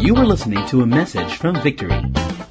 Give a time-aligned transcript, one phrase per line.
[0.00, 1.94] You are listening to a message from Victory.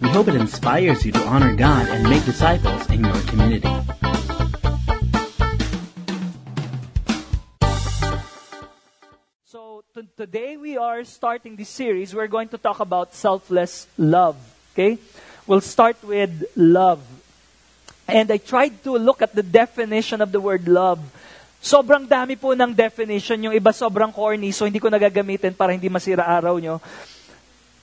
[0.01, 3.71] We hope it inspires you to honor God and make disciples in your community.
[9.45, 12.13] So t- today we are starting this series.
[12.13, 14.37] We're going to talk about selfless love.
[14.73, 14.97] Okay?
[15.45, 17.01] We'll start with love.
[18.07, 20.99] And I tried to look at the definition of the word love.
[21.63, 23.39] Sobrang dami po ng definition.
[23.47, 26.83] Yung iba sobrang corny, so hindi ko nagagamitin para hindi masira araw nyo.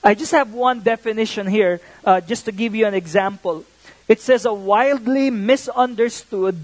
[0.03, 3.65] I just have one definition here, uh, just to give you an example.
[4.07, 6.57] It says a wildly misunderstood,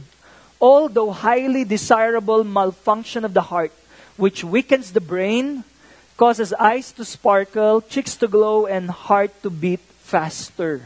[0.60, 3.72] although highly desirable malfunction of the heart,
[4.18, 5.64] which weakens the brain,
[6.18, 10.82] causes eyes to sparkle, cheeks to glow, and heart to beat faster.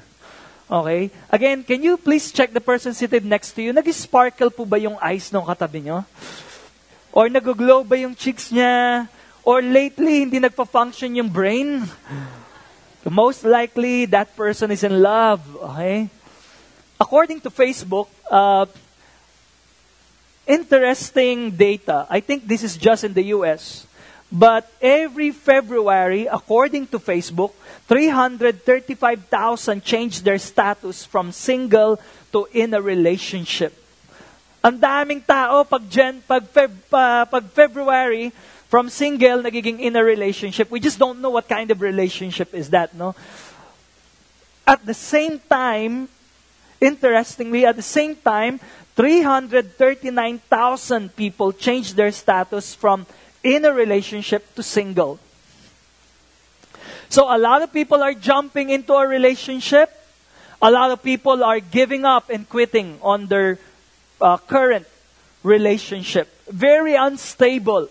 [0.70, 1.10] Okay?
[1.32, 3.72] Again, can you please check the person seated next to you?
[3.72, 6.04] Nag-sparkle po ba yung eyes ng katabi nyo?
[7.16, 9.08] Or nag-glow ba yung cheeks niya?
[9.44, 11.90] Or lately, hindi nagpa-function yung brain?
[13.10, 15.42] Most likely, that person is in love.
[15.58, 16.10] Okay?
[17.00, 18.66] According to Facebook, uh,
[20.46, 22.06] interesting data.
[22.10, 23.88] I think this is just in the US.
[24.32, 27.52] But every February, according to Facebook,
[27.90, 32.00] 335,000 changed their status from single
[32.32, 33.76] to in a relationship.
[34.64, 38.32] Ang daming tao pag, Jan, pag, Feb, uh, pag February,
[38.72, 40.72] from single, nagiging in a relationship.
[40.72, 43.14] We just don't know what kind of relationship is that, no?
[44.66, 46.08] At the same time,
[46.80, 48.62] interestingly, at the same time,
[48.96, 53.06] 339,000 people changed their status from
[53.44, 55.20] in a relationship to single.
[57.10, 59.92] So a lot of people are jumping into a relationship.
[60.62, 63.60] A lot of people are giving up and quitting on their
[64.22, 64.88] uh, current
[65.44, 66.30] relationship.
[66.48, 67.90] Very unstable.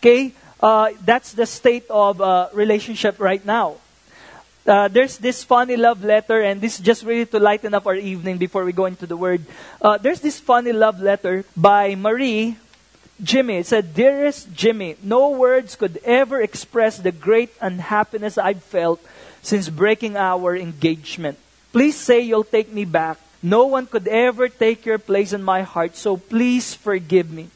[0.00, 0.32] Okay?
[0.60, 3.76] Uh, that's the state of uh, relationship right now.
[4.66, 7.96] Uh, there's this funny love letter, and this is just really to lighten up our
[7.96, 9.44] evening before we go into the word.
[9.80, 12.56] Uh, there's this funny love letter by Marie
[13.22, 13.56] Jimmy.
[13.56, 19.00] It said, Dearest Jimmy, no words could ever express the great unhappiness I've felt
[19.42, 21.38] since breaking our engagement.
[21.72, 23.18] Please say you'll take me back.
[23.42, 27.48] No one could ever take your place in my heart, so please forgive me.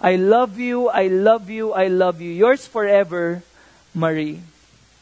[0.00, 2.30] I love you, I love you, I love you.
[2.32, 3.42] Yours forever,
[3.94, 4.40] Marie.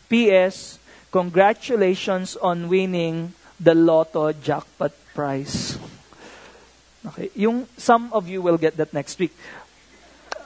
[0.08, 0.78] P.S.
[1.12, 5.78] Congratulations on winning the Lotto jackpot prize.
[7.06, 9.30] Okay, yung some of you will get that next week.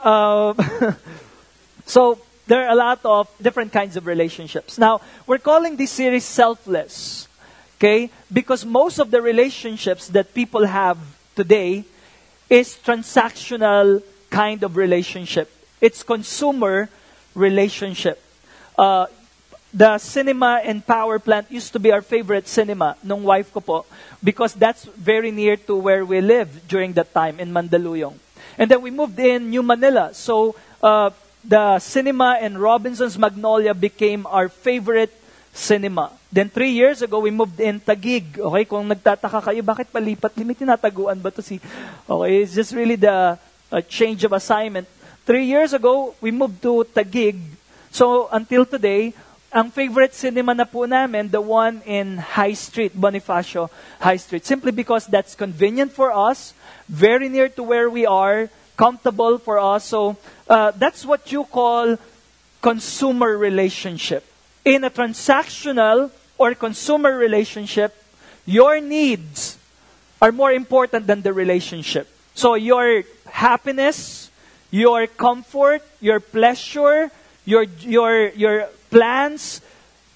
[0.04, 0.52] Uh,
[1.86, 4.76] so there are a lot of different kinds of relationships.
[4.76, 7.26] Now we're calling this series selfless,
[7.80, 8.10] okay?
[8.30, 10.98] Because most of the relationships that people have
[11.34, 11.84] today
[12.50, 14.02] is transactional
[14.32, 15.52] kind of relationship.
[15.84, 16.88] It's consumer
[17.36, 18.16] relationship.
[18.80, 19.12] Uh,
[19.72, 23.78] the cinema and power plant used to be our favorite cinema nung wife ko po
[24.24, 28.16] because that's very near to where we lived during that time in Mandaluyong.
[28.56, 30.12] And then we moved in New Manila.
[30.12, 31.12] So uh,
[31.44, 35.12] the cinema and Robinson's Magnolia became our favorite
[35.52, 36.12] cinema.
[36.32, 38.40] Then three years ago, we moved in Taguig.
[38.40, 40.32] Okay, kung nagtataka kayo, bakit palipat?
[40.40, 41.60] May tinataguan ba to si...
[42.08, 43.36] Okay, it's just really the
[43.72, 44.86] uh, change of assignment.
[45.24, 47.40] Three years ago, we moved to Taguig.
[47.90, 49.14] So until today,
[49.52, 53.68] ang favorite cinema na po namin, the one in High Street, Bonifacio
[54.00, 54.44] High Street.
[54.44, 56.54] Simply because that's convenient for us,
[56.88, 59.84] very near to where we are, comfortable for us.
[59.84, 60.16] So
[60.48, 61.98] uh, that's what you call
[62.60, 64.24] consumer relationship.
[64.64, 67.92] In a transactional or consumer relationship,
[68.46, 69.58] your needs
[70.20, 72.08] are more important than the relationship.
[72.34, 74.30] So your happiness,
[74.70, 77.10] your comfort, your pleasure,
[77.44, 79.60] your your your plans,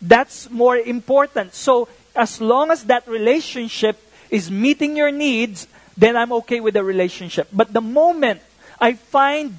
[0.00, 1.54] that's more important.
[1.54, 3.98] So as long as that relationship
[4.30, 5.66] is meeting your needs,
[5.96, 7.48] then I'm okay with the relationship.
[7.52, 8.40] But the moment
[8.80, 9.56] I find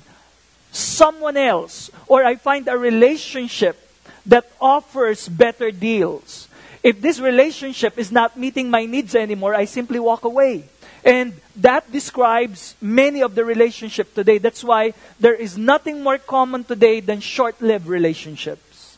[0.71, 3.77] someone else or I find a relationship
[4.25, 6.47] that offers better deals,
[6.83, 10.65] if this relationship is not meeting my needs anymore, I simply walk away.
[11.07, 14.39] And that describes many of the relationship today.
[14.39, 18.97] That's why there is nothing more common today than short-lived relationships.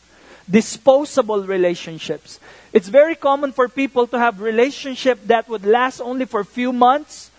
[0.50, 2.40] Disposable relationships.
[2.72, 6.72] It's very common for people to have relationship that would last only for a few
[6.72, 7.30] months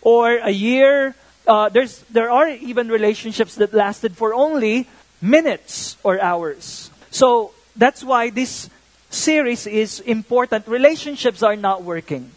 [0.00, 1.14] or a year.
[1.46, 4.88] Uh, there's, there are even relationships that lasted for only
[5.20, 6.90] minutes or hours.
[7.10, 8.70] So that's why this
[9.10, 10.66] series is important.
[10.66, 12.30] Relationships are not working.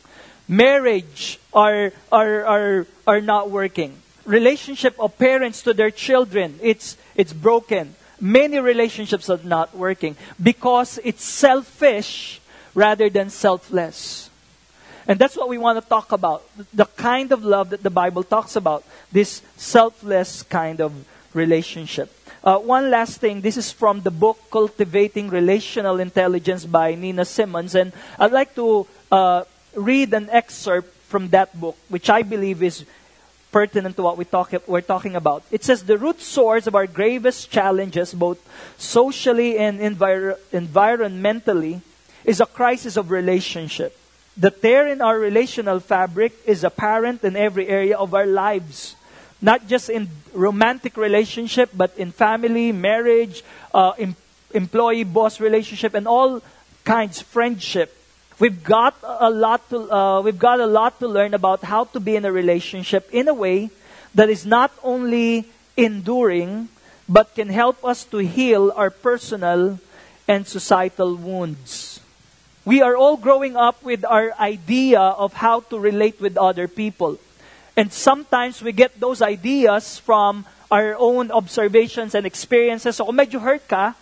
[0.47, 3.97] Marriage are, are, are, are not working.
[4.25, 7.95] Relationship of parents to their children, it's, it's broken.
[8.19, 12.41] many relationships are not working because it's selfish
[12.73, 14.29] rather than selfless.
[15.07, 16.43] And that's what we want to talk about.
[16.73, 18.83] The kind of love that the Bible talks about.
[19.11, 20.91] This selfless kind of
[21.33, 22.13] relationship.
[22.43, 23.41] Uh, one last thing.
[23.41, 27.73] This is from the book Cultivating Relational Intelligence by Nina Simons.
[27.73, 29.43] And I'd like to uh,
[29.77, 32.83] read an excerpt from that book, which I believe is
[33.51, 35.43] pertinent to what we talk, we're talking about.
[35.51, 38.37] It says the root source of our gravest challenges, both
[38.77, 41.81] socially and envir- environmentally,
[42.25, 43.97] is a crisis of relationship.
[44.35, 48.95] The tear in our relational fabric is apparent in every area of our lives.
[49.41, 54.15] Not just in romantic relationship, but in family, marriage, uh, em-
[54.53, 56.41] employee-boss relationship, and all
[56.83, 57.96] kinds, friendship.
[58.39, 61.99] We've got a lot to uh, we've got a lot to learn about how to
[61.99, 63.71] be in a relationship in a way
[64.13, 66.69] that is not only enduring
[67.09, 69.79] but can help us to heal our personal
[70.27, 71.99] and societal wounds.
[72.65, 77.17] We are all growing up with our idea of how to relate with other people.
[77.77, 82.97] And sometimes we get those ideas from our own observations and experiences.
[82.97, 83.95] So kung medyo hurt ka,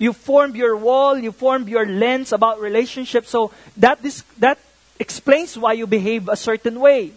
[0.00, 3.28] you formed your wall, you formed your lens about relationships.
[3.28, 4.58] So that this, that
[4.98, 7.12] explains why you behave a certain way.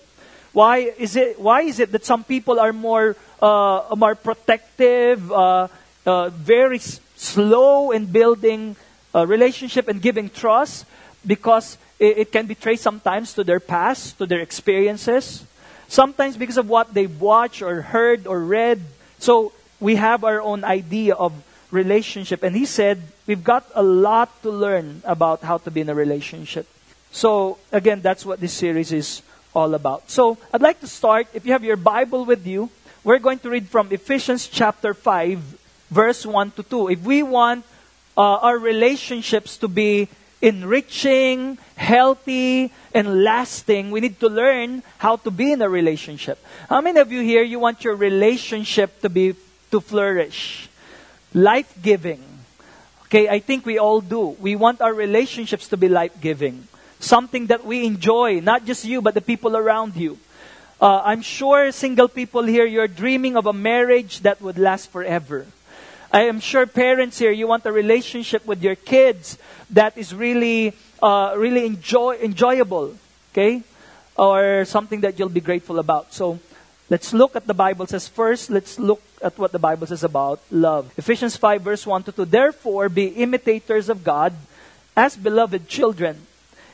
[0.52, 1.40] Why is it?
[1.40, 5.68] Why is it that some people are more uh, more protective, uh,
[6.06, 8.76] uh, very s- slow in building
[9.16, 10.86] a relationship and giving trust?
[11.26, 15.44] Because it, it can be traced sometimes to their past, to their experiences.
[15.88, 18.82] Sometimes because of what they've watched or heard or read.
[19.18, 21.34] So we have our own idea of
[21.74, 22.44] relationship.
[22.44, 25.96] And he said, we've got a lot to learn about how to be in a
[25.96, 26.68] relationship.
[27.12, 29.22] So, again, that's what this series is
[29.54, 30.10] all about.
[30.10, 32.70] So, I'd like to start, if you have your Bible with you,
[33.04, 35.40] we're going to read from Ephesians chapter 5,
[35.90, 36.90] verse 1 to 2.
[36.90, 37.66] If we want
[38.16, 40.08] uh, our relationships to be
[40.42, 46.38] enriching, healthy, and lasting, we need to learn how to be in a relationship.
[46.70, 49.36] How many of you here, you want your relationship to be,
[49.72, 50.70] to flourish?
[51.34, 52.22] Life giving.
[53.06, 54.38] Okay, I think we all do.
[54.40, 56.68] We want our relationships to be life giving.
[57.00, 60.18] Something that we enjoy, not just you, but the people around you.
[60.82, 65.46] Uh, I'm sure single people here, you're dreaming of a marriage that would last forever.
[66.12, 69.38] I am sure parents here, you want a relationship with your kids
[69.72, 72.96] that is really, uh, really enjoy, enjoyable.
[73.32, 73.64] Okay?
[74.18, 76.14] Or something that you'll be grateful about.
[76.14, 76.40] So,
[76.94, 80.40] let's look at the Bible says first, let's look at what the Bible says about
[80.52, 80.94] love.
[80.96, 82.26] Ephesians 5, verse 1 to 2.
[82.26, 84.32] Therefore, be imitators of God
[84.96, 86.22] as beloved children,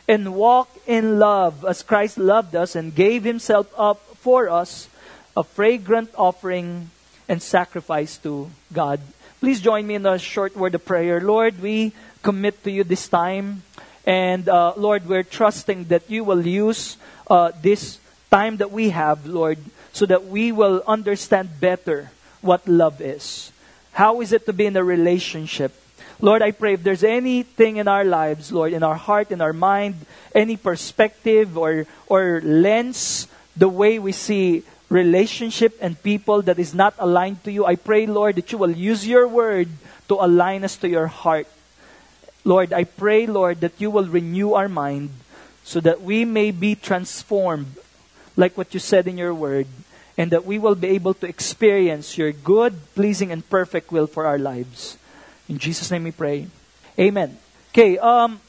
[0.09, 4.89] and walk in love as Christ loved us and gave himself up for us,
[5.37, 6.91] a fragrant offering
[7.29, 8.99] and sacrifice to God.
[9.39, 11.21] Please join me in a short word of prayer.
[11.21, 11.93] Lord, we
[12.23, 13.63] commit to you this time.
[14.05, 16.97] And uh, Lord, we're trusting that you will use
[17.31, 17.99] uh, this
[18.29, 19.59] time that we have, Lord,
[19.99, 22.09] so that we will understand better
[22.39, 23.51] what love is.
[23.91, 25.75] How is it to be in a relationship?
[26.21, 29.51] Lord, I pray if there's anything in our lives, Lord, in our heart, in our
[29.51, 29.95] mind,
[30.33, 36.95] any perspective or, or lens, the way we see relationship and people that is not
[36.97, 39.67] aligned to you, I pray, Lord, that you will use your word
[40.07, 41.47] to align us to your heart.
[42.45, 45.09] Lord, I pray, Lord, that you will renew our mind
[45.65, 47.75] so that we may be transformed,
[48.37, 49.67] like what you said in your word,
[50.19, 54.27] and that we will be able to experience your good, pleasing, and perfect will for
[54.27, 54.97] our lives.
[55.47, 56.47] In Jesus' name we pray.
[56.99, 57.39] Amen.
[57.71, 58.43] Okay, um,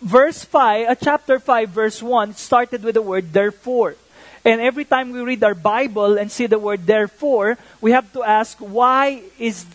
[0.00, 3.96] verse 5, uh, chapter 5, verse 1, started with the word therefore.
[4.44, 8.22] And every time we read our Bible and see the word therefore, we have to
[8.22, 9.66] ask, why is,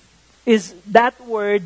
[0.45, 1.63] is that word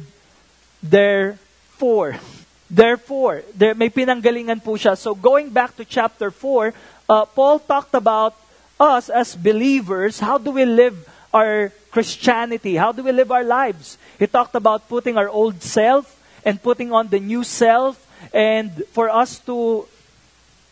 [0.82, 2.18] therefore?
[2.66, 4.98] Therefore, there, may pinanggalingan po siya.
[4.98, 6.74] So going back to chapter 4,
[7.08, 8.34] uh, Paul talked about
[8.80, 10.96] us as believers, how do we live
[11.34, 12.76] our Christianity?
[12.76, 13.98] How do we live our lives?
[14.20, 16.12] He talked about putting our old self
[16.44, 18.00] and putting on the new self,
[18.34, 19.88] and for us to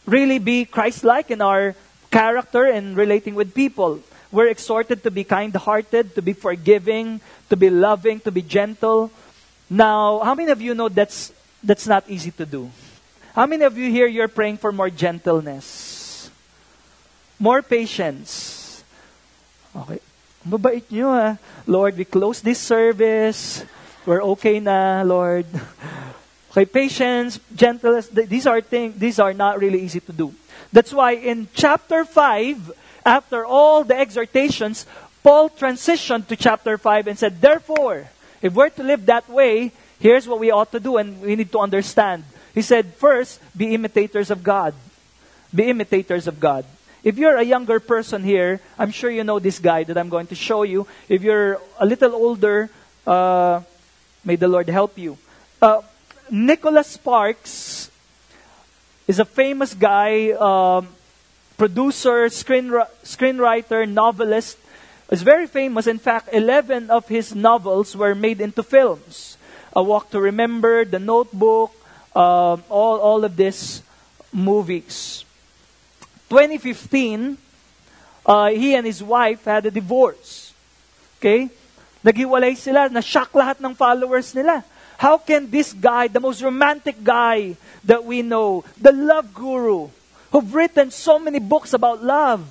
[0.06, 1.76] really be Christ like in our
[2.12, 4.00] character and relating with people.
[4.32, 9.12] We're exhorted to be kind hearted, to be forgiving, to be loving, to be gentle.
[9.70, 11.34] Now, how many of you know that's,
[11.64, 12.70] that's not easy to do?
[13.34, 16.03] How many of you here you're praying for more gentleness?
[17.44, 18.80] More patience.
[19.76, 20.00] Okay.
[20.48, 21.36] Mabait nyo ah.
[21.68, 23.68] Lord, we close this service.
[24.08, 25.44] We're okay na, Lord.
[26.52, 30.32] Okay, patience, gentleness, these are things, these are not really easy to do.
[30.72, 32.72] That's why in chapter 5,
[33.04, 34.86] after all the exhortations,
[35.24, 38.08] Paul transitioned to chapter 5 and said, Therefore,
[38.44, 41.50] If we're to live that way, here's what we ought to do, and we need
[41.54, 42.26] to understand.
[42.54, 44.76] He said, first, be imitators of God.
[45.56, 46.66] Be imitators of God.
[47.04, 50.28] If you're a younger person here, I'm sure you know this guy that I'm going
[50.28, 50.88] to show you.
[51.10, 52.70] If you're a little older,
[53.06, 53.62] uh,
[54.24, 55.18] may the Lord help you.
[55.62, 55.82] Uh,
[56.32, 57.92] Nicholas Sparks
[59.06, 60.88] is a famous guy, um,
[61.58, 62.72] producer, screen,
[63.04, 64.58] screenwriter, novelist.
[65.12, 65.86] Is very famous.
[65.86, 69.38] In fact, 11 of his novels were made into films.
[69.76, 71.76] A Walk to Remember, The Notebook,
[72.16, 73.84] um, all, all of these
[74.32, 75.23] movies.
[76.30, 77.38] 2015,
[78.26, 80.54] uh, he and his wife had a divorce.
[81.20, 81.50] Okay?
[82.04, 82.90] Naghiwalay sila.
[82.90, 84.64] Na-shock lahat ng followers nila.
[84.98, 89.90] How can this guy, the most romantic guy that we know, the love guru,
[90.32, 92.44] who've written so many books about love,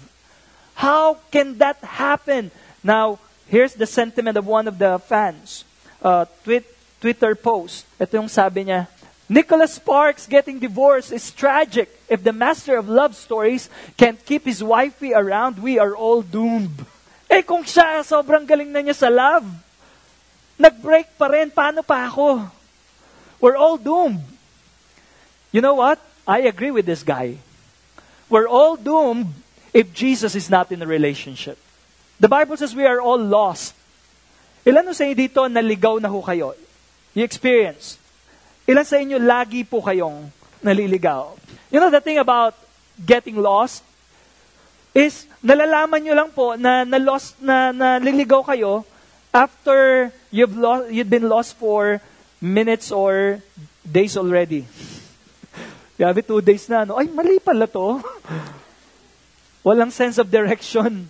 [0.74, 2.50] how can that happen?
[2.82, 5.64] Now, here's the sentiment of one of the fans.
[6.02, 6.64] Uh, tweet,
[7.00, 7.86] Twitter post.
[8.00, 8.88] Ito yung sabi niya,
[9.28, 11.88] Nicholas Sparks getting divorced is tragic.
[12.12, 16.84] If the master of love stories can't keep his wifey around, we are all doomed.
[17.24, 19.48] Eh kung siya sobrang galing na niya sa love,
[20.60, 22.44] nag-break pa rin, paano pa ako?
[23.40, 24.20] We're all doomed.
[25.56, 25.96] You know what?
[26.28, 27.40] I agree with this guy.
[28.28, 29.32] We're all doomed
[29.72, 31.56] if Jesus is not in a relationship.
[32.20, 33.72] The Bible says we are all lost.
[34.68, 36.52] Ilan sa inyo dito naligaw na ho kayo?
[37.16, 37.96] You experienced.
[38.68, 40.30] Ilan sa inyo lagi po kayong
[40.62, 41.41] naliligaw?
[41.72, 42.52] You know the thing about
[43.00, 43.80] getting lost
[44.92, 48.84] is nalalaman nyo lang po na na lost na naliligaw kayo
[49.32, 52.04] after you've lost you've been lost for
[52.44, 53.40] minutes or
[53.80, 54.68] days already.
[55.98, 57.00] Grabe, two days na, no?
[57.00, 58.04] Ay, mali pala to.
[59.66, 61.08] Walang sense of direction.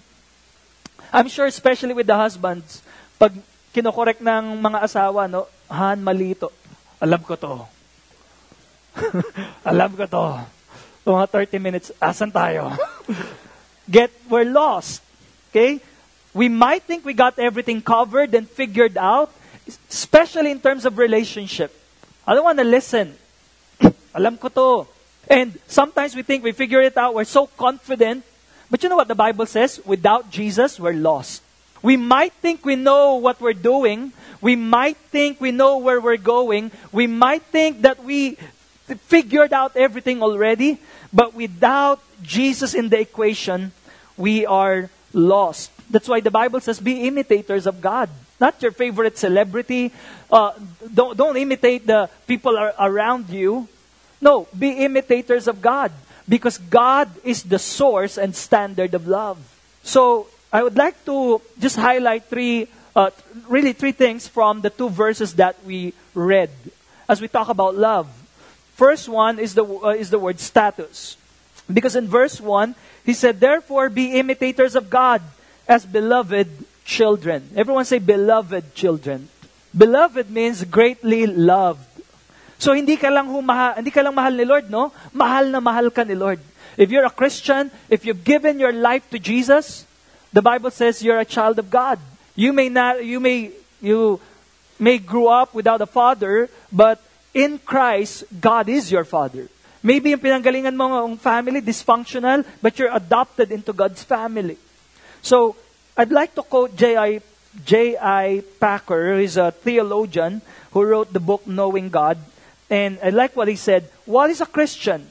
[1.11, 2.85] I'm sure especially with the husbands,
[3.19, 3.33] pag
[3.73, 5.49] kinokorek ng mga asawa, no?
[5.73, 6.53] Han, mali to.
[7.01, 7.82] Alam ko to.
[9.71, 10.45] Alam ko to.
[11.03, 12.77] Mga 30 minutes, asan tayo?
[13.91, 15.03] Get, we're lost.
[15.51, 15.81] Okay?
[16.33, 19.31] We might think we got everything covered and figured out,
[19.91, 21.75] especially in terms of relationship.
[22.27, 23.15] I don't want to listen.
[24.15, 24.89] Alam ko to.
[25.29, 27.15] And sometimes we think we figure it out.
[27.15, 28.25] We're so confident.
[28.71, 29.81] But you know what the Bible says?
[29.85, 31.43] Without Jesus, we're lost.
[31.83, 34.13] We might think we know what we're doing.
[34.41, 36.71] We might think we know where we're going.
[36.93, 38.39] We might think that we
[38.95, 40.79] figured out everything already.
[41.13, 43.73] But without Jesus in the equation,
[44.17, 45.71] we are lost.
[45.91, 48.09] That's why the Bible says, be imitators of God.
[48.41, 49.93] Not your favorite celebrity.
[50.31, 50.53] Uh,
[50.93, 53.69] don't, don't imitate the people around you.
[54.21, 55.93] No, be imitators of God.
[56.29, 59.39] Because God is the source and standard of love.
[59.83, 63.11] So, I would like to just highlight three, uh,
[63.49, 66.51] really three things from the two verses that we read
[67.09, 68.07] as we talk about love.
[68.83, 71.15] First one is the, uh, is the word status.
[71.73, 72.75] Because in verse 1,
[73.07, 75.23] he said, Therefore be imitators of God
[75.69, 76.51] as beloved
[76.85, 77.47] children.
[77.55, 79.29] Everyone say, beloved children.
[79.71, 81.87] Beloved means greatly loved.
[82.59, 84.91] So hindi ka lang humaha, hindi ka lang mahal ni Lord, no?
[85.15, 86.41] Mahal na mahal ka ni Lord.
[86.75, 89.87] If you're a Christian, if you've given your life to Jesus,
[90.33, 92.03] the Bible says you're a child of God.
[92.35, 94.19] You may not, you may, you
[94.81, 96.99] may grow up without a father, but
[97.35, 99.49] in Christ, God is your father.
[99.83, 104.57] Maybe yung pinanggalingan mo ng family, dysfunctional, but you're adopted into God's family.
[105.23, 105.57] So,
[105.97, 107.21] I'd like to quote J.I.
[107.65, 108.43] J.I.
[108.61, 110.41] Packer, who is a theologian
[110.73, 112.17] who wrote the book Knowing God.
[112.71, 113.91] And I like what he said.
[114.07, 115.11] What is a Christian?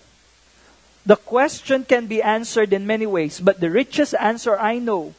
[1.05, 5.13] The question can be answered in many ways, but the richest answer I know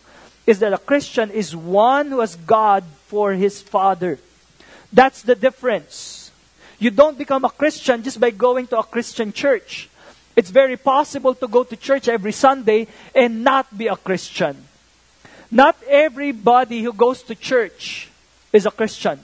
[0.46, 4.18] is that a Christian is one who has God for his father.
[4.92, 6.21] That's the difference.
[6.82, 9.86] You don't become a Christian just by going to a Christian church.
[10.34, 14.58] It's very possible to go to church every Sunday and not be a Christian.
[15.46, 18.10] Not everybody who goes to church
[18.50, 19.22] is a Christian.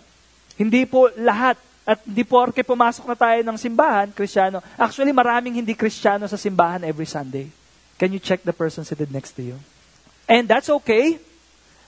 [0.55, 4.61] Hindi po lahat At di porke pumasok na tayo ng simbahan, Kristiyano.
[4.77, 7.49] Actually, maraming hindi Kristiyano sa simbahan every Sunday.
[7.97, 9.57] Can you check the person seated next to you?
[10.29, 11.17] And that's okay.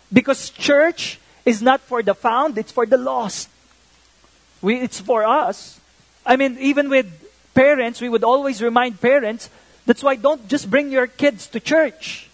[0.09, 3.53] Because church is not for the found, it's for the lost.
[4.63, 5.81] We, it's for us.
[6.25, 7.07] I mean, even with
[7.55, 9.51] parents, we would always remind parents,
[9.87, 12.29] that's why don't just bring your kids to church.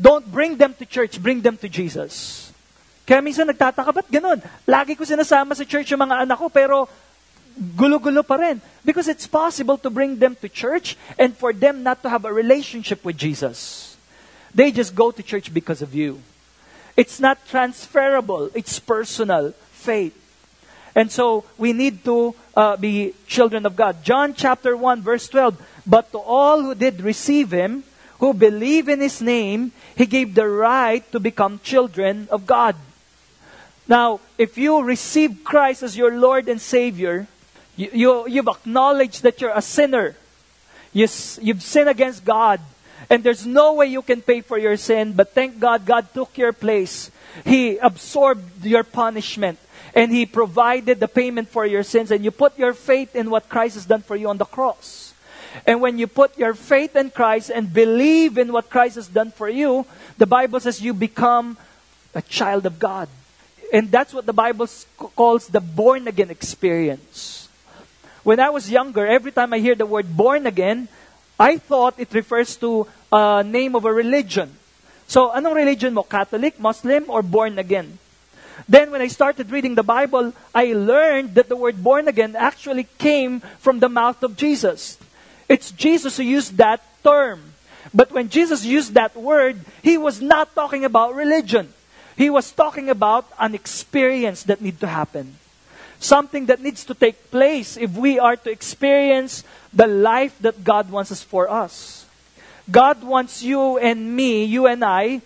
[0.00, 2.52] Don't bring them to church, bring them to Jesus.
[3.06, 4.42] Kaya minsan nagtataka, ba't ganun?
[4.66, 6.88] Lagi ko sinasama sa church yung mga anak ko, pero
[7.76, 8.60] gulo-gulo pa rin.
[8.84, 12.32] Because it's possible to bring them to church and for them not to have a
[12.32, 13.96] relationship with Jesus.
[14.54, 16.22] They just go to church because of you.
[16.96, 18.50] It's not transferable.
[18.54, 19.54] It's personal.
[19.80, 20.19] faith.
[20.94, 24.02] And so we need to uh, be children of God.
[24.04, 25.60] John chapter 1, verse 12.
[25.86, 27.84] But to all who did receive him,
[28.18, 32.76] who believe in his name, he gave the right to become children of God.
[33.88, 37.26] Now, if you receive Christ as your Lord and Savior,
[37.76, 40.14] you, you, you've acknowledged that you're a sinner.
[40.92, 41.08] You,
[41.40, 42.60] you've sinned against God.
[43.08, 46.36] And there's no way you can pay for your sin, but thank God, God took
[46.36, 47.10] your place.
[47.44, 49.58] He absorbed your punishment.
[49.94, 52.10] And He provided the payment for your sins.
[52.10, 55.14] And you put your faith in what Christ has done for you on the cross.
[55.66, 59.32] And when you put your faith in Christ and believe in what Christ has done
[59.32, 59.84] for you,
[60.16, 61.58] the Bible says you become
[62.14, 63.08] a child of God.
[63.72, 64.68] And that's what the Bible
[65.16, 67.48] calls the born again experience.
[68.22, 70.88] When I was younger, every time I hear the word born again,
[71.38, 74.54] I thought it refers to a name of a religion.
[75.06, 76.02] So, anong religion mo?
[76.02, 77.98] Catholic, Muslim, or born again?
[78.68, 82.86] Then, when I started reading the Bible, I learned that the word born again actually
[82.98, 84.98] came from the mouth of Jesus.
[85.48, 87.54] It's Jesus who used that term.
[87.92, 91.72] But when Jesus used that word, he was not talking about religion.
[92.16, 95.36] He was talking about an experience that needs to happen.
[95.98, 100.90] Something that needs to take place if we are to experience the life that God
[100.90, 102.06] wants us for us.
[102.70, 105.20] God wants you and me, you and I,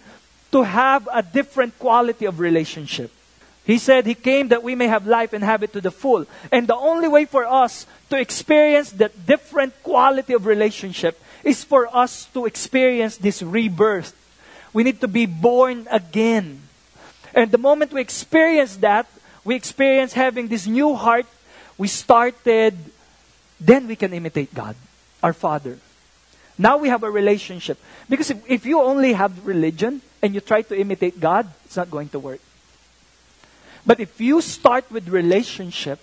[0.52, 3.10] to have a different quality of relationship.
[3.64, 6.26] He said he came that we may have life and have it to the full.
[6.52, 11.88] And the only way for us to experience that different quality of relationship is for
[11.94, 14.14] us to experience this rebirth.
[14.72, 16.60] We need to be born again.
[17.32, 19.06] And the moment we experience that,
[19.44, 21.26] we experience having this new heart,
[21.78, 22.76] we started,
[23.58, 24.76] then we can imitate God,
[25.22, 25.78] our Father.
[26.58, 27.78] Now we have a relationship.
[28.08, 31.90] Because if, if you only have religion and you try to imitate God, it's not
[31.90, 32.40] going to work.
[33.86, 36.00] But if you start with relationship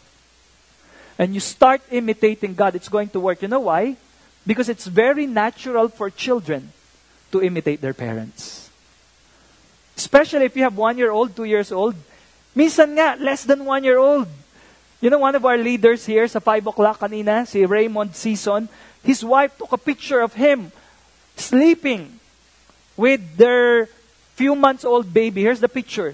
[1.18, 3.42] and you start imitating God, it's going to work.
[3.42, 3.98] You know why?
[4.46, 6.72] Because it's very natural for children
[7.32, 8.70] to imitate their parents.
[9.98, 11.96] Especially if you have one year old, two years old.
[12.56, 14.28] Minsan nga, less than one year old.
[15.00, 18.70] You know, one of our leaders here sa 5 o'clock kanina, si Raymond Season,
[19.02, 20.72] his wife took a picture of him
[21.36, 22.20] sleeping
[22.96, 23.90] with their
[24.38, 25.42] few months old baby.
[25.42, 26.14] Here's the picture.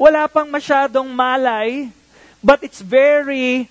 [0.00, 1.92] Wala pang masyadong malay,
[2.40, 3.68] but it's very,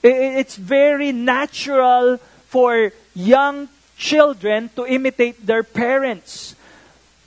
[0.00, 2.16] it's very natural
[2.48, 6.56] for young children to imitate their parents.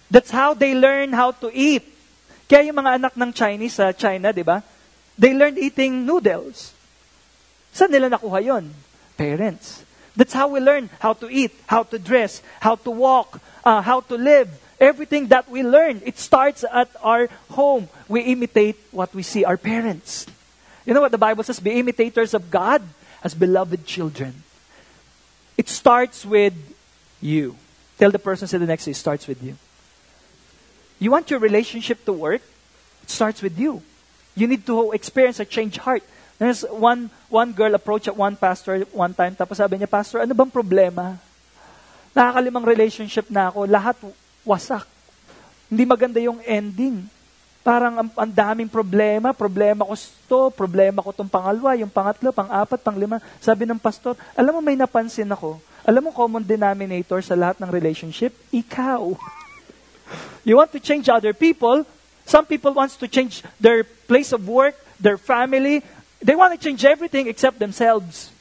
[0.09, 1.85] That's how they learn how to eat.
[2.49, 4.65] Kaya yung mga anak ng Chinese sa China, di ba?
[5.21, 6.73] They learned eating noodles.
[7.69, 8.73] Saan nila nakuha yon?
[9.21, 9.85] Parents.
[10.17, 14.01] That's how we learn how to eat, how to dress, how to walk, uh, how
[14.09, 14.49] to live.
[14.81, 17.87] Everything that we learn, it starts at our home.
[18.09, 20.25] We imitate what we see, our parents.
[20.85, 21.59] You know what the Bible says?
[21.59, 22.81] Be imitators of God
[23.23, 24.41] as beloved children.
[25.55, 26.57] It starts with
[27.21, 27.55] you.
[27.99, 29.53] Tell the person say the next day, it starts with you.
[30.97, 32.41] You want your relationship to work?
[33.03, 33.83] It starts with you.
[34.33, 36.01] You need to experience a change heart.
[36.39, 40.33] There's one, one girl approached at one pastor one time, tapos sabi niya, Pastor, ano
[40.33, 41.21] bang problema?
[42.17, 43.93] Nakakalimang relationship na ako, lahat
[44.45, 44.87] wasak.
[45.71, 47.07] Hindi maganda yung ending.
[47.61, 49.93] Parang ang, ang daming problema, problema ko
[50.25, 53.21] to, problema ko tong pangalawa, yung pangatlo, pang-apat, pang-lima.
[53.37, 57.69] Sabi ng pastor, alam mo may napansin ako, alam mo common denominator sa lahat ng
[57.69, 58.33] relationship?
[58.49, 59.13] Ikaw.
[60.47, 61.85] you want to change other people,
[62.25, 65.85] some people wants to change their place of work, their family,
[66.17, 68.33] they want to change everything except themselves.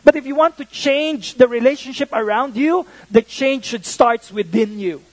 [0.00, 4.80] But if you want to change the relationship around you, the change should start within
[4.80, 5.04] you.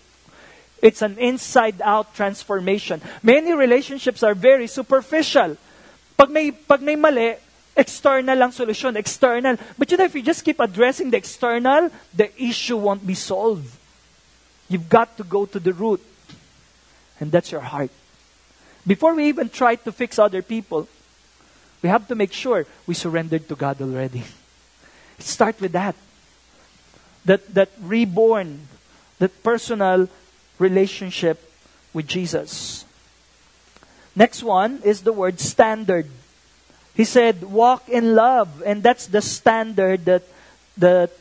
[0.81, 3.01] It's an inside out transformation.
[3.23, 5.57] Many relationships are very superficial.
[6.17, 7.35] Pag may, pag may mali,
[7.75, 9.57] external lang solution, external.
[9.77, 13.69] But you know, if you just keep addressing the external, the issue won't be solved.
[14.69, 16.03] You've got to go to the root.
[17.19, 17.91] And that's your heart.
[18.85, 20.87] Before we even try to fix other people,
[21.81, 24.23] we have to make sure we surrendered to God already.
[25.19, 25.95] Start with that.
[27.25, 28.67] That, that reborn,
[29.19, 30.07] that personal
[30.59, 31.41] relationship
[31.93, 32.85] with Jesus.
[34.15, 36.09] Next one is the word standard.
[36.95, 38.63] He said, walk in love.
[38.65, 40.23] And that's the standard that,
[40.77, 41.11] that,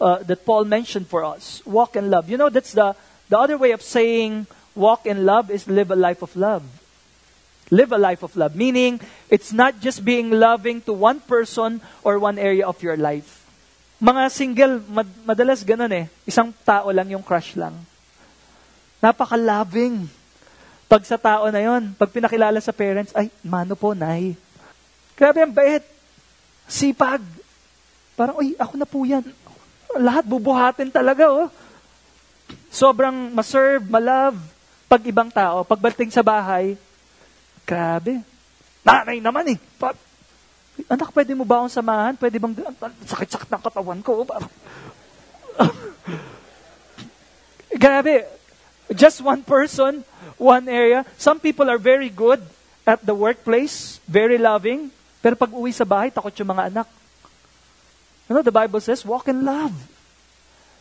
[0.00, 1.60] uh, that Paul mentioned for us.
[1.66, 2.30] Walk in love.
[2.30, 2.96] You know, that's the,
[3.28, 6.64] the other way of saying walk in love is live a life of love.
[7.70, 8.56] Live a life of love.
[8.56, 13.44] Meaning, it's not just being loving to one person or one area of your life.
[14.00, 16.08] Mga single, mad- madalas ganun eh.
[16.26, 17.76] Isang tao lang yung crush lang.
[19.02, 20.06] Napaka-loving.
[20.86, 24.38] Pag sa tao na yon, pag pinakilala sa parents, ay, mano po, nay.
[25.18, 25.82] Grabe ang bait.
[26.70, 27.18] Sipag.
[28.14, 29.26] Parang, uy, ako na po yan.
[29.98, 31.50] Lahat bubuhatin talaga, oh.
[32.70, 34.38] Sobrang maserve, malove.
[34.86, 36.76] Pag ibang tao, pagbating sa bahay,
[37.64, 38.20] grabe.
[38.84, 39.58] Nanay naman eh.
[39.80, 39.96] Pa-
[40.88, 42.16] Anak, pwede mo ba akong samahan?
[42.16, 42.56] Pwede bang,
[43.04, 44.24] sakit-sakit ng katawan ko.
[44.24, 44.52] Parang,
[47.82, 48.41] grabe.
[48.94, 50.04] Just one person,
[50.38, 51.04] one area.
[51.18, 52.42] Some people are very good
[52.86, 54.90] at the workplace, very loving.
[55.22, 56.88] Pero pag uwi sa bahay, takot yung mga anak.
[58.28, 59.74] You know, the Bible says, walk in love.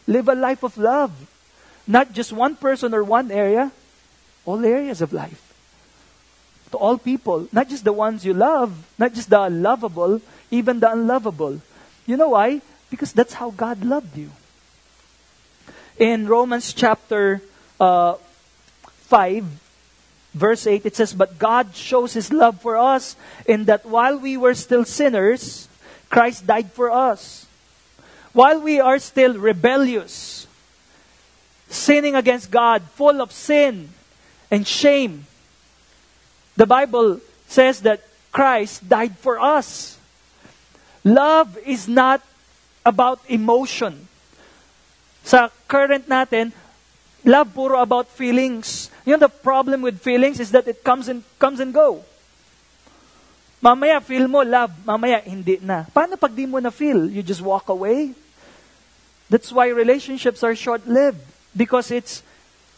[0.07, 1.13] Live a life of love.
[1.85, 3.71] Not just one person or one area,
[4.45, 5.53] all areas of life.
[6.71, 10.91] To all people, not just the ones you love, not just the lovable, even the
[10.91, 11.61] unlovable.
[12.07, 12.61] You know why?
[12.89, 14.31] Because that's how God loved you.
[15.99, 17.41] In Romans chapter
[17.81, 18.13] uh,
[19.09, 19.43] 5,
[20.35, 23.15] verse 8, it says, But God shows His love for us
[23.45, 25.67] in that while we were still sinners,
[26.09, 27.47] Christ died for us.
[28.33, 30.47] While we are still rebellious,
[31.67, 33.89] sinning against God, full of sin
[34.51, 35.25] and shame,
[36.55, 39.97] the Bible says that Christ died for us.
[41.03, 42.21] Love is not
[42.85, 44.07] about emotion.
[45.23, 46.53] Sa current natin,
[47.25, 48.89] love puro about feelings.
[49.05, 52.03] You know the problem with feelings is that it comes and comes and go.
[53.61, 55.85] Mamaya feel mo love, mamaya hindi na.
[55.93, 57.05] Paano pag di mo na feel?
[57.05, 58.13] You just walk away?
[59.29, 61.21] That's why relationships are short-lived
[61.55, 62.25] because it's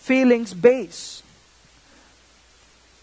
[0.03, 1.23] feelings based.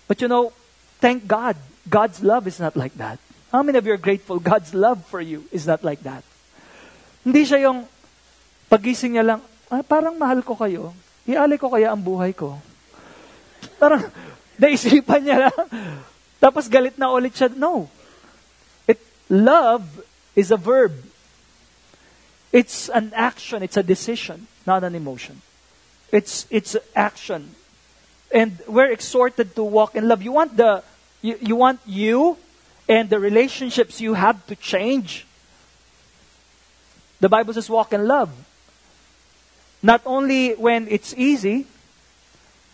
[0.07, 0.53] But you know,
[1.01, 1.57] thank God,
[1.89, 3.19] God's love is not like that.
[3.51, 6.23] How many of you are grateful God's love for you is not like that?
[7.25, 7.89] Hindi siya yung
[8.71, 9.41] pagising niya lang,
[9.73, 10.93] ah, parang mahal ko kayo.
[11.31, 12.59] Ialay ko kaya ang buhay ko.
[13.79, 14.03] Parang
[14.61, 15.67] naisipan niya lang.
[16.43, 17.55] Tapos galit na ulit siya.
[17.55, 17.87] No.
[18.91, 18.99] It,
[19.31, 19.87] love
[20.35, 20.93] is a verb.
[22.51, 23.63] It's an action.
[23.63, 25.41] It's a decision, not an emotion.
[26.11, 27.55] It's, it's action.
[28.33, 30.23] And we're exhorted to walk in love.
[30.23, 30.83] You want the,
[31.23, 32.37] you, you want you
[32.89, 35.27] and the relationships you have to change.
[37.21, 38.31] The Bible says walk in love.
[39.83, 41.67] Not only when it's easy,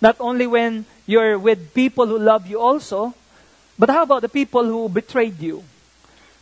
[0.00, 3.14] not only when you're with people who love you also,
[3.78, 5.62] but how about the people who betrayed you?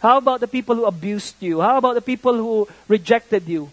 [0.01, 1.61] How about the people who abused you?
[1.61, 3.71] How about the people who rejected you?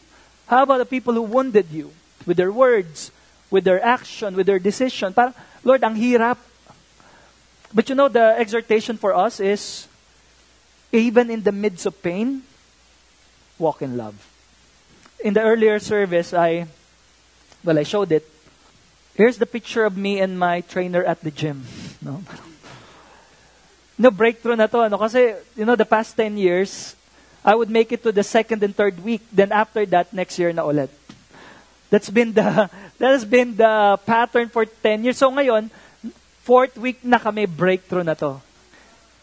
[0.48, 1.92] How about the people who wounded you
[2.26, 3.12] with their words,
[3.50, 5.14] with their action, with their decision?
[5.14, 6.38] Parang, Lord, ang hirap.
[7.74, 9.88] But you know, the exhortation for us is,
[10.92, 12.44] even in the midst of pain,
[13.58, 14.16] walk in love.
[15.24, 16.68] In the earlier service, I,
[17.64, 18.28] well, I showed it.
[19.16, 21.66] Here's the picture of me and my trainer at the gym.
[22.02, 22.24] No?
[23.98, 24.90] no breakthrough na to.
[24.90, 24.98] Ano?
[24.98, 26.96] Kasi, you know, the past 10 years,
[27.46, 29.22] I would make it to the second and third week.
[29.32, 30.90] Then after that, next year na ulit.
[31.90, 32.70] That's been the,
[33.00, 35.18] that has been the pattern for 10 years.
[35.18, 35.70] So ngayon,
[36.42, 38.42] fourth week na kami breakthrough na to.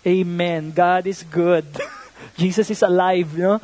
[0.07, 0.70] Amen.
[0.70, 1.66] God is good.
[2.38, 3.61] Jesus is alive, you know?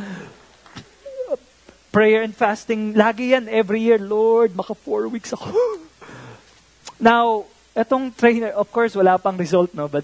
[1.94, 5.46] Prayer and fasting, lagi yan, every year, Lord, maka four weeks ako.
[6.98, 9.87] now, etong trainer, of course, wala pang result, no?
[9.87, 10.02] But,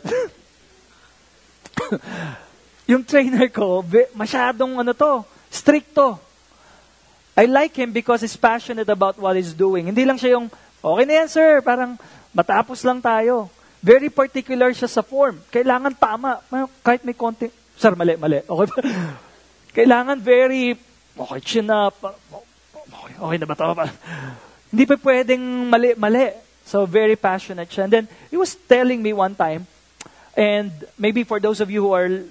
[2.91, 3.83] yung trainer ko,
[4.15, 6.23] masyadong ano to, stricto.
[7.35, 9.91] I like him because he's passionate about what he's doing.
[9.91, 10.47] Hindi lang siya yung,
[10.79, 11.99] okay na yan, sir, parang
[12.31, 13.51] matapos lang tayo.
[13.83, 15.43] Very particular siya sa form.
[15.51, 16.39] Kailangan tama.
[16.87, 18.47] Kahit may konti, sir, mali, mali.
[18.47, 18.79] Okay?
[19.83, 20.79] Kailangan very,
[21.19, 21.97] okay, up.
[22.05, 23.67] Okay, okay na ba ito?
[24.71, 26.31] Hindi pa pwedeng mali, mali.
[26.63, 27.91] So, very passionate siya.
[27.91, 29.67] And then, he was telling me one time,
[30.39, 32.23] and maybe for those of you who are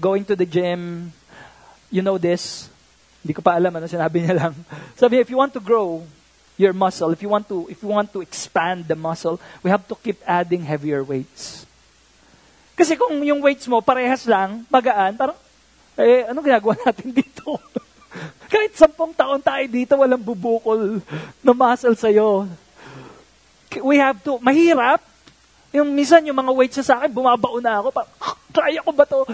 [0.00, 1.12] going to the gym,
[1.92, 2.72] you know this.
[3.20, 4.54] Hindi ko pa alam ano sinabi niya lang.
[5.00, 6.02] Sabi, if you want to grow
[6.56, 9.86] your muscle, if you want to if you want to expand the muscle, we have
[9.86, 11.66] to keep adding heavier weights.
[12.74, 15.38] Kasi kung yung weights mo parehas lang, magaan, parang
[15.94, 17.58] eh ano ginagawa natin dito?
[18.54, 21.02] Kahit sampung taon tayo dito, walang bubukol
[21.42, 22.46] na muscle sa'yo.
[23.82, 25.02] We have to, mahirap,
[25.74, 27.90] yung minsan yung mga weights sa akin, bumabao na ako.
[27.90, 28.14] Parang,
[28.54, 29.26] kaya ko ba to?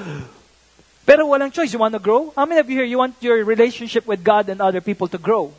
[1.04, 1.68] Pero walang choice.
[1.68, 2.33] You want to grow?
[2.33, 5.20] How many of you here, you want your relationship with God and other people to
[5.20, 5.52] grow?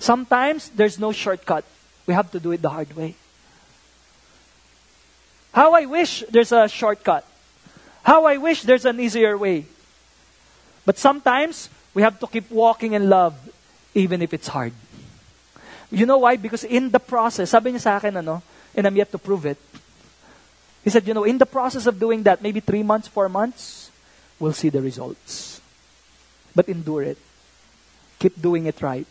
[0.00, 1.68] Sometimes, there's no shortcut.
[2.08, 3.20] We have to do it the hard way.
[5.52, 7.28] How I wish there's a shortcut.
[8.00, 9.68] How I wish there's an easier way.
[10.88, 13.32] But sometimes, we have to keep walking in love,
[13.94, 14.74] even if it's hard.
[15.90, 16.36] You know why?
[16.36, 18.42] Because in the process, sabi niya sa akin, ano,
[18.76, 19.56] and I'm yet to prove it.
[20.84, 23.90] He said, you know, in the process of doing that, maybe three months, four months,
[24.38, 25.62] we'll see the results.
[26.54, 27.18] But endure it.
[28.18, 29.06] Keep doing it right.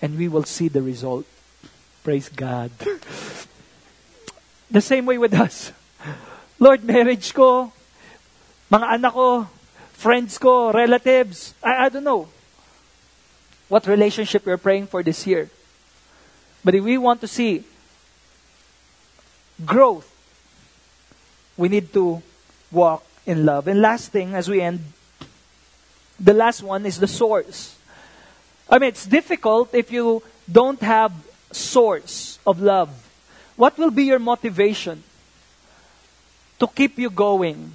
[0.00, 1.26] And we will see the result.
[2.04, 2.70] Praise God.
[4.70, 5.72] the same way with us.
[6.60, 7.72] Lord, marriage ko,
[8.70, 9.50] mga anak ko,
[9.98, 12.28] friends ko, relatives, I, I don't know
[13.68, 15.50] what relationship we're praying for this year.
[16.64, 17.64] But if we want to see
[19.66, 20.06] growth,
[21.56, 22.22] we need to
[22.70, 23.66] walk in love.
[23.66, 24.80] And last thing, as we end,
[26.18, 27.76] the last one is the source.
[28.70, 31.12] I mean, it's difficult if you don't have
[31.50, 32.88] source of love.
[33.56, 35.02] What will be your motivation
[36.60, 37.72] to keep you going?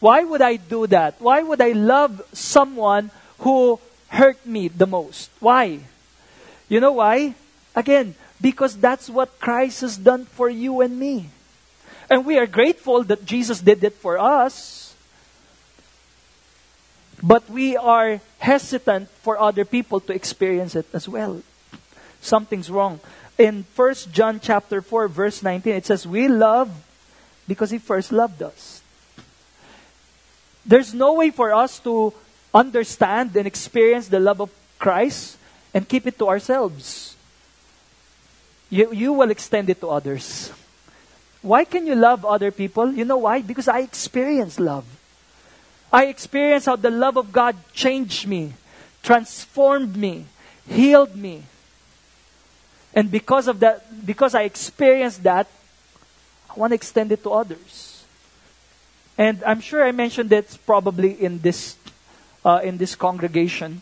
[0.00, 1.20] Why would I do that?
[1.20, 5.30] Why would I love someone who hurt me the most?
[5.40, 5.80] Why?
[6.68, 7.34] You know why?
[7.74, 11.30] Again, because that's what Christ has done for you and me.
[12.10, 14.94] And we are grateful that Jesus did it for us.
[17.22, 21.42] But we are hesitant for other people to experience it as well.
[22.20, 23.00] Something's wrong.
[23.38, 26.70] In 1 John chapter 4 verse 19 it says we love
[27.48, 28.75] because he first loved us.
[30.66, 32.12] There's no way for us to
[32.52, 35.38] understand and experience the love of Christ
[35.72, 37.14] and keep it to ourselves.
[38.68, 40.50] You, you will extend it to others.
[41.40, 42.92] Why can you love other people?
[42.92, 43.42] You know why?
[43.42, 44.84] Because I experience love.
[45.92, 48.54] I experience how the love of God changed me,
[49.04, 50.24] transformed me,
[50.68, 51.44] healed me.
[52.92, 55.46] And because of that, because I experienced that,
[56.50, 57.95] I want to extend it to others.
[59.16, 61.76] And I'm sure I mentioned it probably in this
[62.44, 63.80] uh, in this congregation.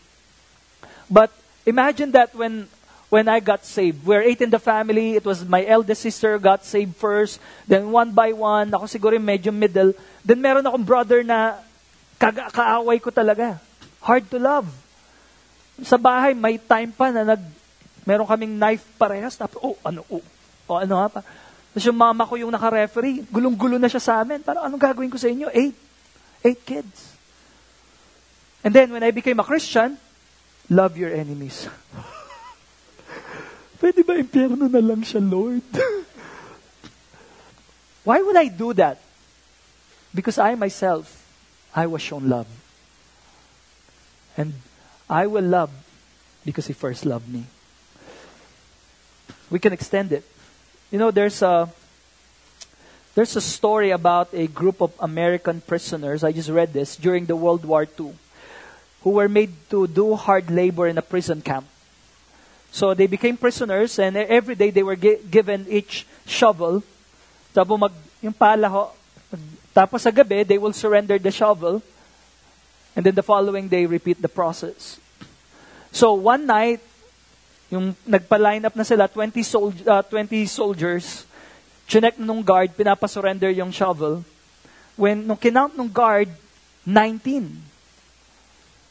[1.11, 1.31] But
[1.67, 2.71] imagine that when
[3.09, 4.05] when I got saved.
[4.05, 5.15] We're eight in the family.
[5.15, 7.39] It was my eldest sister got saved first.
[7.67, 9.93] Then one by one, ako siguro medyo middle.
[10.25, 11.61] Then meron akong brother na
[12.17, 13.61] kaga- kaaway ko talaga.
[14.01, 14.67] Hard to love.
[15.83, 17.41] Sa bahay, may time pa na nag,
[18.07, 19.35] meron kaming knife parehas.
[19.37, 20.23] Tapos, oh, ano, oh,
[20.67, 21.21] oh ano nga pa.
[21.75, 24.39] Tapos yung mama ko yung naka-referee, gulong-gulo na siya sa amin.
[24.39, 25.51] Parang anong gagawin ko sa inyo?
[25.51, 25.75] Eight.
[26.39, 27.19] Eight kids.
[28.63, 29.99] And then, when I became a Christian,
[30.71, 31.67] love your enemies.
[33.83, 35.67] Pwede ba impyerno na lang siya, Lord?
[38.07, 39.03] Why would I do that?
[40.15, 41.11] Because I myself,
[41.75, 42.47] I was shown love.
[44.39, 44.63] And
[45.11, 45.75] I will love
[46.47, 47.51] because He first loved me.
[49.51, 50.23] We can extend it.
[50.95, 51.67] You know, there's a
[53.15, 56.23] there's a story about a group of American prisoners.
[56.23, 58.15] I just read this during the World War II,
[59.03, 61.67] who were made to do hard labor in a prison camp.
[62.71, 66.81] So they became prisoners and every day they were gi- given each shovel.
[67.53, 67.75] Tapos
[69.75, 71.83] tapos sa gabi, they will surrender the shovel.
[72.95, 74.97] And then the following day, repeat the process.
[75.91, 76.79] So one night,
[77.69, 81.25] yung nagpa-line up na sila, 20, sol- uh, 20 soldiers,
[81.89, 84.23] chinek nung guard, pinapasurrender yung shovel.
[84.95, 86.29] When, nung kinount nung guard,
[86.85, 87.61] 19.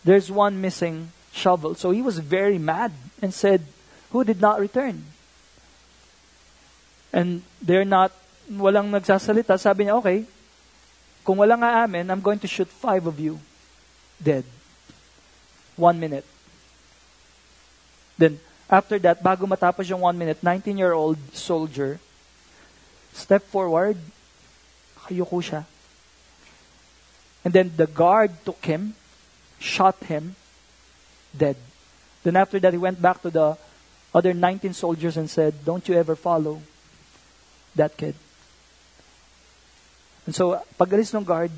[0.05, 1.75] There's one missing shovel.
[1.75, 3.63] So he was very mad and said,
[4.11, 5.03] who did not return.
[7.13, 8.13] And they're not,
[8.51, 9.59] walang nagsasalita.
[9.59, 10.27] Sabi niya, okay,
[11.25, 13.41] kung walang aamin, I'm going to shoot five of you
[14.23, 14.45] dead.
[15.77, 16.27] One minute.
[18.19, 18.39] Then,
[18.71, 22.01] after that, bago matapos yung one minute, 19-year-old soldier,
[23.13, 23.97] step forward,
[25.07, 25.65] kayuko siya.
[27.45, 28.97] And then the guard took him,
[29.61, 30.35] shot him,
[31.37, 31.57] dead.
[32.25, 33.57] Then after that, he went back to the
[34.15, 36.63] other 19 soldiers and said, Don't you ever follow
[37.77, 38.15] that kid.
[40.25, 41.53] And so, pagalis ng guard,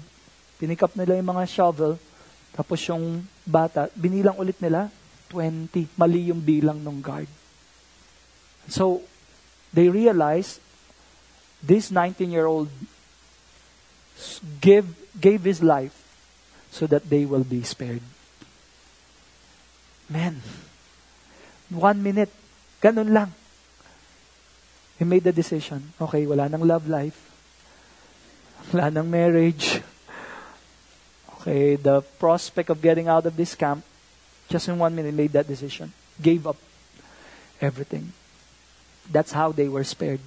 [0.59, 2.01] pinick up nila yung mga shovel,
[2.51, 4.91] tapos yung bata, binilang ulit nila,
[5.31, 5.89] 20.
[5.97, 7.29] Mali yung bilang ng guard.
[8.69, 9.03] So,
[9.73, 10.61] they realized
[11.63, 12.71] this 19-year-old
[14.61, 14.87] give,
[15.19, 15.95] gave his life
[16.71, 18.03] so that they will be spared.
[20.09, 20.43] Man,
[21.71, 22.31] one minute,
[22.87, 23.33] Ganun lang.
[24.95, 25.93] He made the decision.
[26.01, 27.17] Okay, wala nang love life.
[28.73, 29.81] Wala nang marriage.
[31.41, 33.85] Okay, the prospect of getting out of this camp,
[34.49, 35.93] just in one minute, made that decision.
[36.21, 36.57] Gave up
[37.61, 38.13] everything.
[39.11, 40.21] That's how they were spared.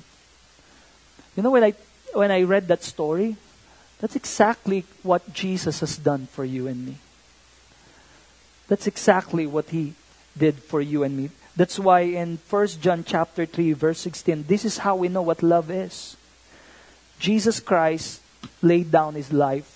[1.36, 1.74] You know, when I,
[2.14, 3.36] when I read that story,
[4.00, 6.96] that's exactly what Jesus has done for you and me.
[8.68, 9.94] That's exactly what he
[10.38, 11.30] did for you and me
[11.60, 15.44] That's why in 1 John chapter 3 verse 16, this is how we know what
[15.44, 16.16] love is.
[17.20, 18.22] Jesus Christ
[18.62, 19.68] laid down his life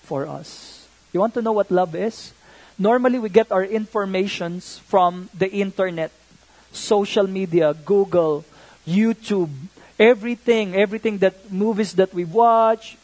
[0.00, 0.88] for us.
[1.12, 2.32] You want to know what love is?
[2.80, 6.10] Normally we get our informations from the internet,
[6.72, 8.42] social media, Google,
[8.88, 9.52] YouTube,
[9.98, 12.96] everything, everything that movies that we watch,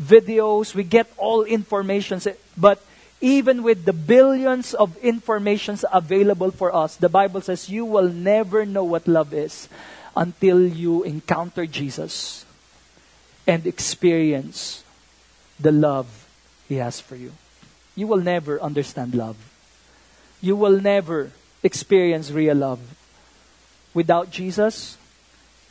[0.00, 2.22] videos, we get all information.
[2.56, 2.80] But
[3.20, 8.64] even with the billions of informations available for us, the Bible says you will never
[8.64, 9.68] know what love is
[10.16, 12.46] until you encounter Jesus
[13.48, 14.84] and experience
[15.58, 16.06] the love
[16.68, 17.32] He has for you.
[17.98, 19.34] You will never understand love.
[20.40, 21.32] You will never
[21.64, 22.78] experience real love
[23.92, 24.96] without Jesus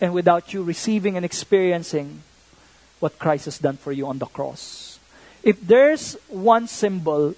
[0.02, 2.24] and without you receiving and experiencing
[3.00, 5.00] what Christ has done for you on the cross.
[5.42, 7.34] If there's one symbol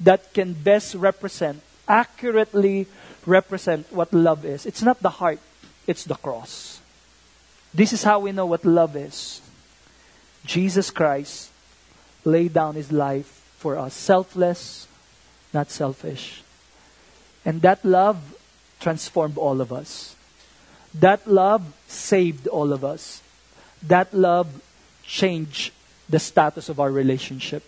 [0.00, 2.86] that can best represent, accurately
[3.26, 5.38] represent what love is, it's not the heart,
[5.86, 6.80] it's the cross.
[7.74, 9.42] This is how we know what love is.
[10.46, 11.50] Jesus Christ
[12.24, 14.88] laid down his life for us, selfless,
[15.52, 16.42] not selfish.
[17.44, 18.16] And that love
[18.80, 20.16] transformed all of us.
[20.94, 23.20] That love saved all of us.
[23.82, 24.48] That love
[25.04, 25.72] changed
[26.08, 27.62] the status of our relationship.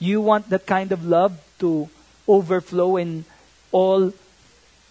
[0.00, 1.88] You want that kind of love to
[2.26, 3.24] overflow in
[3.70, 4.12] all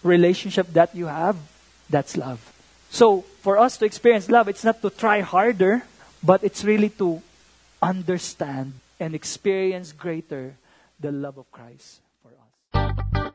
[0.02, 1.36] relationship that you have?
[1.90, 2.40] That's love.
[2.90, 5.84] So, for us to experience love, it's not to try harder,
[6.22, 7.20] but it's really to
[7.82, 10.56] understand and experience greater
[11.00, 13.32] the love of Christ for us.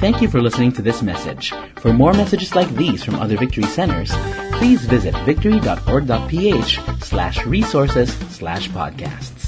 [0.00, 1.52] Thank you for listening to this message.
[1.76, 4.12] For more messages like these from other Victory Centers,
[4.58, 9.43] please visit victory.org.ph slash resources slash podcasts.